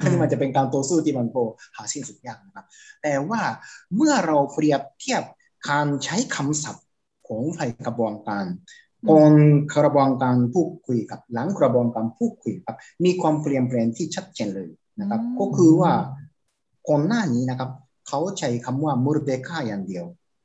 [0.00, 1.36] อันนี้มันจะเป็นการต่อสู้ที่มันโป
[1.76, 2.66] หาสิ้นสุดยากนะครับ
[3.02, 3.40] แต่ว่า
[3.96, 5.22] เมื่อเราเปรียบเทียบ
[5.70, 6.86] การใช้คำศัพท์
[7.28, 8.44] ของฝ่ายกระบวนการ
[9.10, 9.32] ก่อน
[9.76, 14.68] กระบวนการพูดคุยกับหลังกระบวนการพูดคุยครับ มีความเปลี่ยนแปลงที่ชัดเจนเลย
[15.00, 15.92] นะครับ ก็คือว่า
[16.88, 17.70] ก่อนหน้านี้นะครับ
[18.08, 20.04] เขาใช้คำว่ามุรเดคาอย่างเดียว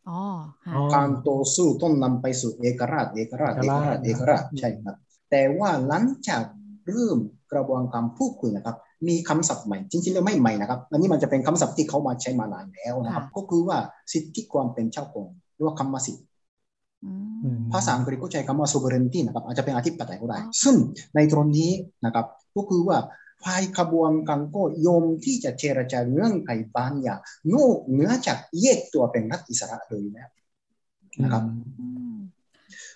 [0.10, 0.20] อ๋อ
[0.64, 4.96] ค่ะอ๋อการต่อสู้ต้องนำไปสู่เอกราช เอกราช เอกราช เอกราช ใช่ครับ
[5.32, 6.44] แต่ว่าหลังจาก
[6.92, 7.18] เริ่ม
[7.54, 8.76] กระบวนการพูดคุยนะครับ
[9.08, 13.78] มีคำศัพท์ใหม่ จริงๆแล้วไม่ใหม่นะครับ อันนี้มันจะเป็นคำศัพท์ที่เขามาใช้มานานแล้วนะครับ ก็คือว่า
[14.14, 16.22] สิทธิความเป็นเจ้าของหรือว่าคำว่าสิทธิ
[17.04, 17.12] อื
[17.44, 20.76] อืมมภาษาอังกฤษก็ใช้คำว่า sovereignty นะครับอาจจะเป็นอธิปไตยก็ได้อ๋อซึ่ง
[21.16, 21.72] ในตรงนี้
[22.06, 22.98] นะครับก็คือว่า
[23.44, 27.20] ฝ่ายขบวนการก็ยอมที่จะเจรจาเรื่องไขบางอย่าง
[27.54, 30.28] นอกเหนือจากแยกตัวเป็นรัฐอิสระเลยนะ
[31.24, 31.44] นะครับ
[31.78, 32.18] อืม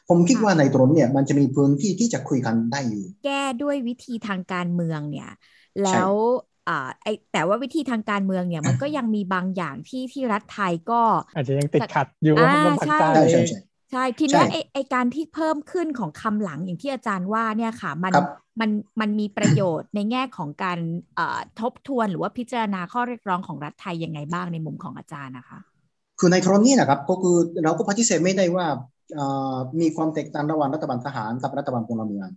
[0.09, 5.27] ผมคิดว่าในตรงเนี้ยมันจะมีพื้นที่ที่จะคุยกันได้อยู่ แก้ด้วยวิธีทางการเมืองเนี่ย
[5.81, 6.11] แล้ว
[6.67, 10.95] อ่าไอแต่ว่าวิธีทางการเมืองเนี่ยมันก็ยังมีบางอย่างที่ที่รัฐไทยก็
[11.33, 18.27] อาจจะยังติดขัดอยู่อ่าว่าภาคใต้ใช่ใช่ใช่ใช่ใช่ทีเนี้ยใช่ไอไอการที่เพิ่มขึ้นของคำหลังอย่างที่อาจารย์ว่าเนี่ยค่ะ มันครับ
[18.59, 18.69] มัน
[19.01, 20.79] มันมีประโยชน์ในแง่ของการ
[21.15, 25.59] เอ่อทบทวนหรือว่าพิจารณาข้อเรียกร้องของรัฐไทยยังไงบ้างในมุมของอาจารย์นะคะ
[26.19, 28.65] คือในตรงนี้นะครับก็คือเราก็ปฏิเสธไม่ได้ว่า
[29.15, 32.27] เอ่อมีความแตกต่างระหว่างรัฐบาลทหารกับรัฐบาลพลเมือง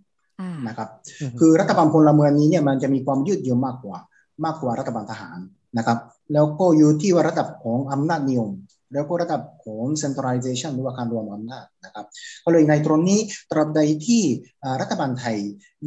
[0.41, 0.89] อ่านะครับ
[1.21, 3.99] อืมคือรัฐบาลพลเมืองนี้เนี่ยมันจะมีความยืดหยุ่นมากกว่า
[4.45, 5.39] มากกว่ารัฐบาลทหาร
[5.79, 5.99] นะครับ
[6.33, 8.51] แล้วก็อยู่ที่ว่าระดับของอำนาจนิยม
[8.93, 12.07] แล้วก็ระดับของ centralization หรือว่าการรวมอำนาจนะครับ
[12.45, 13.21] ก็เลยในตรงนี้
[13.51, 14.23] ตราบใดที่
[14.63, 15.37] อ่ารัฐบาลไทย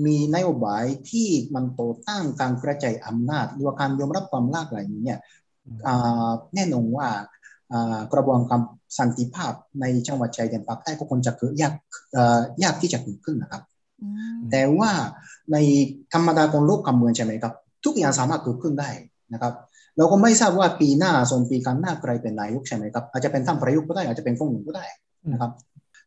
[0.05, 5.19] มีนโยบายที่มันต่อต้านการกระจายอำนาจหรือว่าการยอมรับความหลากหลายนี้เนี่ย
[5.87, 7.07] อ่าแน่นอนว่า
[7.71, 8.61] อ่ากระบวนการ
[8.97, 11.73] สันติภาพในจังหวัดชายแดนภาคใต้ก็คงจะเกิดยาก
[12.13, 12.23] เอ่
[12.59, 13.61] อยากที่จะเกิดขึ้นนะครับ
[14.01, 14.91] อืมแต่ว่า
[15.51, 15.57] ใน
[16.13, 17.53] ธรรมดาของโลกการเมืองใช่ไหมครับ
[17.85, 18.89] ทุกอย่างสามารถเกิดขึ้นได้
[19.33, 19.53] นะครับ
[19.97, 24.85] เราก็ไม่ทราบว่าปีหน้าส่วนปีกันหน้าใครเป็นนายกใช่ไหมครับ อาจจะเป็นท่านประยุทธ์ก็ได้อาจจะเป็นฟงหนึ่งก็ได้
[25.31, 25.51] นะครับ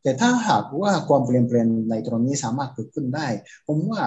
[0.02, 3.26] แต่ถ้าหากว่าความเปลี่ยนแปลงในตรงนี้สามารถเกิดขึ้นได้
[3.66, 4.00] ผมว่า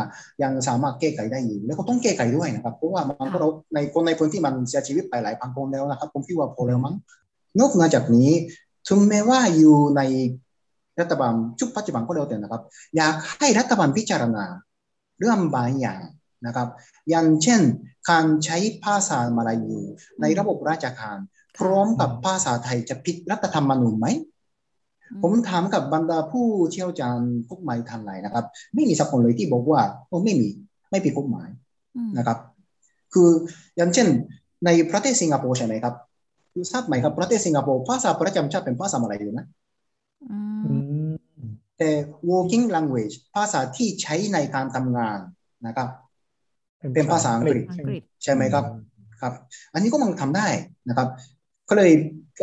[0.43, 6.95] ยังสามารถแก้ไขได้อยู่แล้วก็ต้องแก้ไขด้วยนะครับ เพราะว่ามันก็เราในคนในพื้นที่มันเสียชีวิตไปหลายพันคนแล้วนะครับ ผมคิดว่าพอแล้วมั้ง
[7.59, 8.29] นอกเหนือจากนี้
[8.87, 10.01] ถึงแม้ว่าอยู่ใน
[10.99, 12.61] รัฐบาลชุดปัจจุบันก็แล้วแต่นะครับ
[12.95, 14.43] อยากให้รัฐบาลพิจารณา
[15.19, 16.01] เรื่องบางอย่าง
[16.45, 16.67] นะครับ
[17.09, 17.61] อย่างเช่น
[18.09, 19.79] การใช้ภาษามาลายู
[20.21, 21.17] ในระบบราชการ
[21.57, 24.07] พร้อมกับภาษาไทยจะผิดรัฐธรรมนูญไหม
[25.21, 30.47] ผมถามกับบรรดาผู้เชี่ยวชาญกฎหมายทางไหนนะครับ ไม่มีสักคนเลยที่บอกว่าโอ้ไม่มี
[30.89, 31.49] ไม่ผิดกฎหมาย
[31.95, 32.37] อืมนะครับ
[33.13, 33.29] คือ
[33.77, 34.07] อย่างเช่น
[34.65, 35.95] ในประเทศสิงคโปร์ใช่ไหมครับ
[36.53, 39.45] คือทราบไหมครับประเทศสิงคโปร์ภาษาประจำชาติเป็นภาษามาลายูนะ
[40.29, 40.73] อือื
[41.09, 41.11] มม
[41.77, 41.89] แต่
[42.29, 45.19] working language ภาษาที่ใช้ในการทำงาน
[45.67, 45.89] นะครับ
[46.93, 48.65] เป็นภาษาอังกฤษอังกฤษใช่ไหมครับ
[49.21, 49.33] ครับ
[49.73, 50.47] อันนี้ก็มันทำได้
[50.89, 51.07] นะครับ
[51.69, 51.91] ก็เลย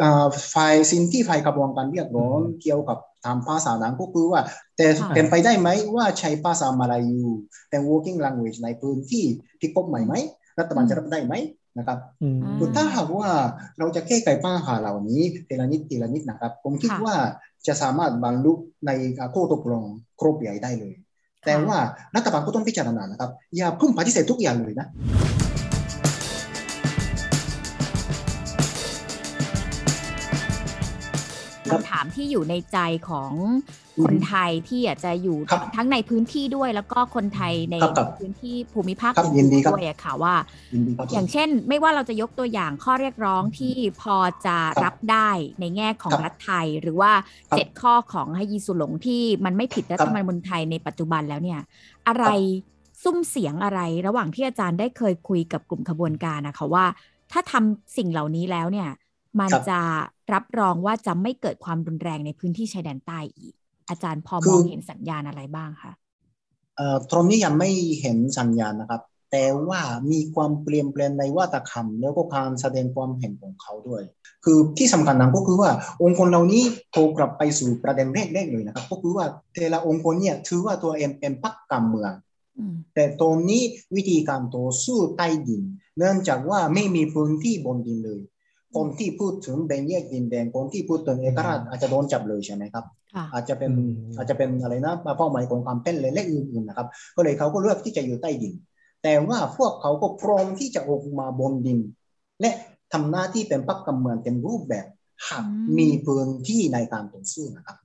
[0.03, 4.41] อ่าฝ่ายสิ่งที่ฝ่ายกระบวนการเรียกร้องเกี่ยวกับทำภาษานั้นก็คือว่า
[4.77, 7.25] แต่ค่ะเป็นไปได้ไหมว่าใช้ภาษามาลายู
[7.71, 9.25] เป็น working language ในพื้นที่
[9.61, 10.15] ที่กฎหมายไหม
[10.59, 11.35] รัฐบาลจะรับได้ไหม
[11.79, 13.29] นะครับอืมคือถ้าหากว่า
[13.79, 17.15] เราจะแก้ไขปัญหาเหล่านี้ทีละนิดทีละนิดนะครับ ผมคิดค่ะว่า
[17.67, 18.53] จะสามารถบรรลุ
[18.87, 18.91] ใน
[19.35, 19.83] ข้อตกลง
[20.21, 20.95] ครบใหญ่ได้เลย
[21.45, 21.79] แต่ว่า
[22.17, 24.87] รัฐบาลก็ต้องพิจารณานะครับ อย่าเพิ่งปฏิเสธทุกอย่างเลยนะ
[31.75, 33.33] คำถามที่อยู่ในใจของ
[34.05, 40.35] คนไทยที่อาจจะอยู่ครับทั้งในพื้นที่ด้วย แล้วก็คนไทยในครับครับพื้นที่ภูมิภาคครับอื่ยินดีนครับๆด้วยอะค่ะว่า
[40.75, 47.13] ยินดีครับอย่างเช่น ไม่ว่าเราจะยกตัวอย่างข้อเรียกร้องที่พอจะครับรับได้ในแง่ของครับรัฐไทย หรือว่า
[47.51, 51.61] ครับเจ็ดข้อของฮยีสุหลงที่มันไม่ผิดรัฐธรรมนูญไทยในปัจจุบันแล้วเนี่ย
[52.09, 52.27] อะไร
[53.03, 56.87] ซุ่มเสียงอะไร ระหว่างที่อาจารย์ได้เคยคุยกับกลุ่มขบวนการนะคะว่า
[57.33, 58.89] ถ้าทำสิ่งเหล่านี้แล้วเนี่ย
[59.41, 59.81] มันครับจะ
[60.33, 63.55] รับรองว่าจะไม่เกิดความรุนแรงในพื้นที่ชายแดนใต้อีก
[63.89, 65.93] อาจารย์พอคืมอองเห็นสัญญาณอะไรบ้างคะ
[66.77, 69.81] เอ่อตรงนี้ยังไม่เห็นสัญญาณนะครับ แต่ว่า
[70.13, 74.03] มีความเปลี่ยนแปลงในวัฒนธรรม แล้วก็การแสดงความเห็นของเขาด้วย
[74.45, 75.71] คือที่สำคัญนั้นก็คือว่า
[76.03, 82.13] องค์กรเหล่านี้โทรกลับไปสู่ประเด็นแรกๆเลยนะครับ ก็คือว่าแต่ละองค์กรเนี่ยถือว่าตัวเองเป็นพรรคการเมือง
[82.59, 83.63] อืมแต่ตรงนี้
[83.97, 85.63] วิธีการต่อสู้ใต้ดิน
[85.99, 88.21] เนื่องจากว่าไม่มีพื้นที่บนดินเลย
[88.75, 92.85] คนที่พูดถึงแบ่งแยกดินแดงคนที่พูดถึงเอกราชอาจจะโดนจับเลยใช่ไหมครับ
[93.15, 98.55] ค่ะอาจจะเป็นอืมอาจจะเป็นอะไรนะเป้าหมายของความเป็นเลยและอื่นๆนะครับ ก็เลยเขาก็เลือกที่จะอยู่ใต้ดิน
[99.03, 101.79] แต่ว่าพวกเขาก็พร้อมที่จะออกมาบนดิน
[102.41, 102.51] และ
[102.93, 104.87] ทำหน้าที่เป็นพรรคการเมืองเต็มรูปแบบ
[105.29, 107.77] หากอืมมีพื้นที่ในการต่อสู้นะครับ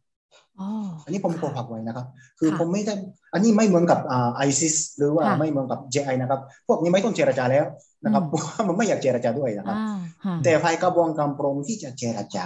[0.62, 0.70] อ๋อ
[1.06, 2.06] อันนี้ผมขอฝากไว้นะครับ
[2.40, 2.94] คือค่ะผมไม่ได้
[3.34, 7.66] อันนี้ไม่เหมือนกับอ่าไอซิสหรือว่าค่ะไม่เหมือนกับ JI นะครับ พวกนี้ไม่ต้องเจรจาแล้ว
[8.04, 12.46] นะครับอืมเพราะว่ามันไม่อยากเจรจาด้วยนะครับอ่าค่ะแต่ภายกระบวนการพร้อมที่จะเจรจา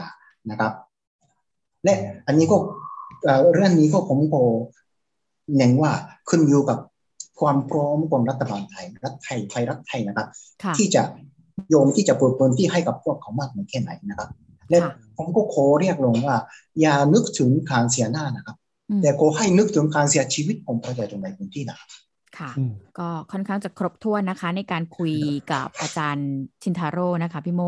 [0.49, 0.73] นะครับ
[1.83, 1.95] และ
[2.27, 2.57] อันนี้ก็
[3.23, 4.41] เอ่อเรื่องนี้ก็ผมก็
[5.57, 5.91] เน้นว่า
[6.29, 6.79] ขึ้นอยู่กับ
[7.39, 10.27] ความพร้อมของรัฐบาลไทย รัฐไทยไทยรัฐไทยนะครับ
[10.63, 11.03] ค่ะที่จะ
[11.73, 14.29] ยมที่จะเปิดพื้นที่ให้กับพวกเขามากน้อยแค่ไหนนะครับ
[14.73, 16.37] และค่ะผมก็ขอเรียกร้องว่า
[16.81, 18.55] อย่านึกถึงการเสียหน้านะครับ
[18.89, 21.89] อืมแต่ขอให้นึกถึงการเสียชีวิตของประชาชนในพื้นที่นะครับ
[22.37, 25.13] ค่ะอืมก็ค่อนข้างจะครบถ้วนนะคะ ในการคุย
[25.51, 26.29] กับอาจารย์
[26.63, 27.61] ชินทาโร่นะคะพี่โม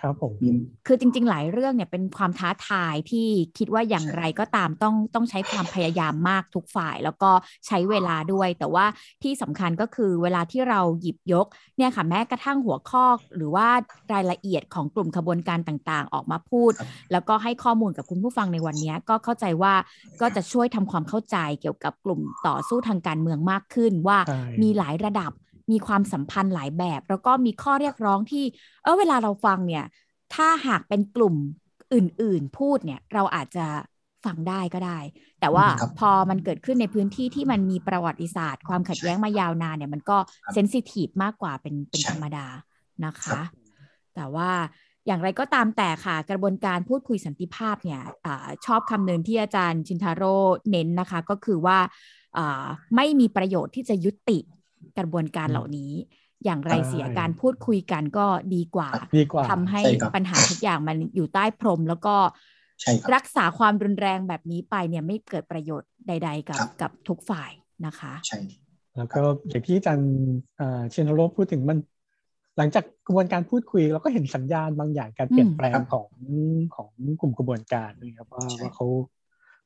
[0.00, 0.52] ครับผมมี
[0.86, 7.30] คือจริง ๆ หลายเรื่องเนี่ยเป็นความท้าทายที่คิดว่าอย่างไรก็ตามต้องต้องใช้ความพยายามมากทุกฝ่าย แล้วก็
[7.66, 8.86] ใช้เวลาด้วย แต่ว่า
[9.22, 11.46] ที่สำคัญก็คือเวลาที่เราหยิบยก
[11.78, 13.04] เนี่ยค่ะแม้กระทั่งหัวข้อ
[13.36, 13.68] หรือว่า
[14.12, 19.74] รายละเอียดของกลุ่มขบวนการต่างๆ ออกมาพูดครับแล้วก็ให้ข้อมูลกับคุณผู้ฟังในวันนี้ก็เข้าใจว่า
[20.20, 25.32] ก็จะช่วยทำความเข้าใจเกี่ยวกับกลุ่มต่อสู้ทางการเมืองมากขึ้นว่าใช่มีหลายระดับ
[25.72, 28.44] มีความสัมพันธ์หลายแบบ แล้วก็มีข้อเรียกร้องที่
[28.82, 29.84] เออเวลาเราฟังเนี่ย
[30.34, 31.34] ถ้าหากเป็นกลุ่ม
[31.94, 33.66] อื่น ๆ พูดเนี่ยเราอาจจะ
[34.24, 34.98] ฟังได้ก็ได้
[35.40, 42.46] แต่ว่าครับพอมันเกิดขึ้นในพื้นที่ที่มันมีประวัติศาสตร์ ความขัดแย้งมายาวนานเนี่ยมันก็ครับเซนซิทีฟมากกว่าเป็นเป็นใช่ธรรมดา
[43.04, 43.40] นะครัคะบ
[44.14, 44.50] แต่ว่า
[45.06, 50.36] อย่างไรก็ตามแต่ค่ะ กระบวนการพูดคุยสันติภาพเนี่ยอาชอบคำหนึ่งที่อาจารย์ชินทาโร่
[50.70, 51.78] เน้นนะคะ ก็คือว่า
[52.36, 52.64] อ่า
[52.96, 54.38] ไม่มีประโยชน์ที่จะยุติ
[55.00, 55.92] กระบวนการเหล่านี้
[56.44, 62.14] อย่างไรใช่เสียการพูดคุยกันก็ดีกว่าดีกว่าทำให้ใช่ครับปัญหาทุกอย่างมันอยู่ใต้พรม แล้วก็
[62.82, 67.50] ใช่ครับรักษาความรุนแรงแบบนี้ไปเนี่ยไม่เกิดประโยชน์ใด ๆ กับครับกับทุกฝ่าย
[67.86, 68.38] นะคะใช่
[68.96, 70.10] แล้วก็อย่างที่อาจารย์
[70.56, 71.78] เอ่อเชนโนโรพูดถึงมัน
[72.58, 76.08] หลังจากกระบวนการพูดคุยเราก็เห็นสัญญาณบางอย่างการเปลี่ยนแปลงครับของ
[76.74, 78.86] ของกลุ่มกระบวนการนะครับว่าใช่ว่าเขา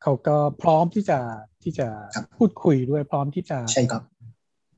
[0.02, 1.18] เขาก็พร้อมที่จะ
[1.62, 4.02] ที่จะครับพูดคุยด้วยพร้อมที่จะใช่ครับ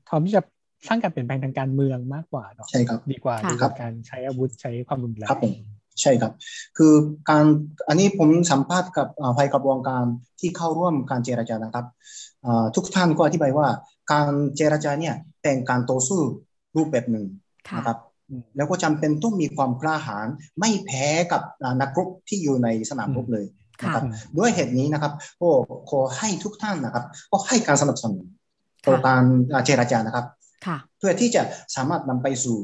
[0.09, 0.41] พร้อมที่จะ
[0.87, 5.53] สร้างการเปลี่ยนแปลงทางการเมืองมากกว่าเนาะใช่ครับดีกว่าค่ะดีกว่าการใช้อาวุธใช้ความรุนแรงครับผม
[6.01, 6.33] ใช่ครับ
[6.77, 6.93] คือ
[7.29, 7.45] การ
[7.87, 10.03] อันนี้ผมสัมภาษณ์กับอ่าฝ่ายกระบวนการ
[10.39, 11.85] ที่เข้าร่วมการเจรจานะครับ
[12.45, 13.67] อ่าทุกท่านก็อธิบายว่า
[14.11, 16.19] การเจรจาเนี่ยเป็นการต่อสู้
[16.75, 17.25] รูปแบบหนึ่ง
[17.69, 17.97] ค่ะนะครับ
[18.57, 20.27] แล้วก็จำเป็นต้องมีความกล้าหาญ
[20.59, 23.45] ไม่แพ้กับอ่านักรบที่อยู่ในสนามรบเลย
[23.83, 25.49] นะครับอืมด้วยเหตุนี้นะครับก็
[25.89, 28.23] ขอให้ทุกท่านนะครับ ก็ให้การสนับสนุน
[28.87, 29.23] ต่อค่ะการ
[29.53, 30.25] อ่าเจรจานะครับ
[30.65, 31.41] ค่ะเพื่อที่จะ
[31.75, 32.57] สามารถนำไปสู่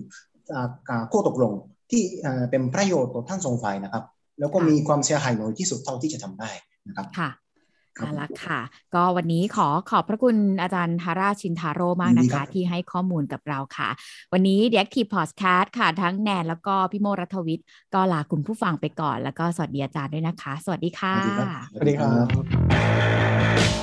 [0.53, 1.53] อ่าการข้อตกลง
[1.91, 4.03] ที่อ่าเป็นประโยชน์ต่อทั้งสองฝ่ายนะครับ
[4.39, 6.51] แล้วก็ค่ะมีความเสียหายน้อยที่สุดเท่าที่จะทำได้
[6.87, 7.29] นะครับค่ะ
[7.97, 8.59] ครับเอาละค่ะ
[8.95, 13.89] ก็วันนี้ขอขอบพระคุณอาจารย์ทาราชินทาโร่มากยินนะดีครัคะบที่ให้ข้อมูลกับเราค่ะ
[14.33, 22.13] วันนี้ The Active Podcast ค่ะ ทั้งแนนแล้วก็พี่โมรัฐวิทย์ ก็ลาคุณผู้ฟังไปก่อน แล้วก็สวัสดีอาจารย์ด้วยนะคะ สวัสดีค่ะ สวัสดีครับสวัสดีครั
[23.79, 23.82] บ